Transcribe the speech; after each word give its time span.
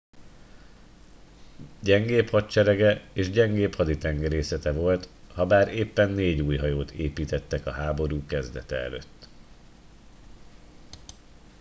gyengébb 1.79 2.27
hadserege 2.29 3.09
és 3.13 3.29
gyengébb 3.29 3.73
haditengerészete 3.75 4.71
volt 4.71 5.09
habár 5.33 5.67
éppen 5.67 6.09
négy 6.09 6.41
új 6.41 6.57
hajót 6.57 6.91
építettek 6.91 7.65
a 7.65 7.71
háború 7.71 8.25
kezdete 8.25 8.75
előtt 8.75 9.27